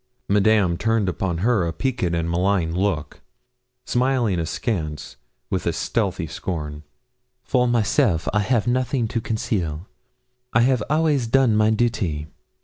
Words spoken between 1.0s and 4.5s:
upon her a peaked and malign look, smiling